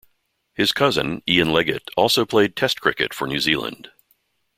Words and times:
His 0.55 0.71
cousin 0.71 1.21
Ian 1.29 1.49
Leggat 1.49 1.89
also 1.95 2.25
played 2.25 2.55
Test 2.55 2.81
cricket 2.81 3.13
for 3.13 3.27
New 3.27 3.39
Zealand. 3.39 3.91